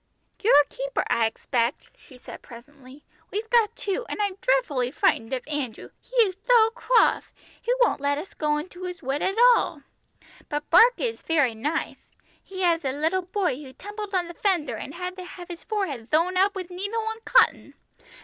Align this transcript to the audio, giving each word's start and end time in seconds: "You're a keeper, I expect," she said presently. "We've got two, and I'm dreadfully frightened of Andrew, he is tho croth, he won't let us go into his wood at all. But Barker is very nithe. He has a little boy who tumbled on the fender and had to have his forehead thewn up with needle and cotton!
"You're 0.41 0.59
a 0.59 0.65
keeper, 0.73 1.03
I 1.11 1.27
expect," 1.27 1.91
she 1.95 2.17
said 2.17 2.41
presently. 2.41 3.03
"We've 3.29 3.47
got 3.51 3.75
two, 3.75 4.03
and 4.09 4.19
I'm 4.19 4.33
dreadfully 4.41 4.89
frightened 4.89 5.31
of 5.31 5.43
Andrew, 5.47 5.89
he 5.99 6.15
is 6.25 6.37
tho 6.47 6.71
croth, 6.71 7.31
he 7.61 7.71
won't 7.81 8.01
let 8.01 8.17
us 8.17 8.33
go 8.33 8.57
into 8.57 8.85
his 8.85 9.03
wood 9.03 9.21
at 9.21 9.35
all. 9.55 9.83
But 10.49 10.67
Barker 10.71 11.03
is 11.03 11.21
very 11.21 11.53
nithe. 11.53 11.97
He 12.43 12.61
has 12.63 12.83
a 12.83 12.91
little 12.93 13.21
boy 13.21 13.57
who 13.61 13.73
tumbled 13.73 14.15
on 14.15 14.27
the 14.27 14.33
fender 14.33 14.75
and 14.75 14.95
had 14.95 15.15
to 15.17 15.23
have 15.23 15.49
his 15.49 15.63
forehead 15.63 16.09
thewn 16.09 16.35
up 16.35 16.55
with 16.55 16.71
needle 16.71 17.07
and 17.11 17.23
cotton! 17.23 17.73